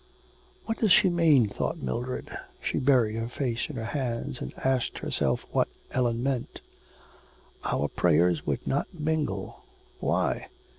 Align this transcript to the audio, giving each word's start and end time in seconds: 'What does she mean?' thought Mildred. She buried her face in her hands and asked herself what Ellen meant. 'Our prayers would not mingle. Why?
'What 0.65 0.79
does 0.79 0.91
she 0.91 1.11
mean?' 1.11 1.47
thought 1.47 1.77
Mildred. 1.77 2.35
She 2.59 2.79
buried 2.79 3.17
her 3.17 3.27
face 3.27 3.69
in 3.69 3.75
her 3.75 3.85
hands 3.85 4.41
and 4.41 4.51
asked 4.65 4.97
herself 4.97 5.45
what 5.51 5.67
Ellen 5.91 6.23
meant. 6.23 6.59
'Our 7.65 7.87
prayers 7.87 8.43
would 8.47 8.65
not 8.65 8.87
mingle. 8.95 9.63
Why? 9.99 10.47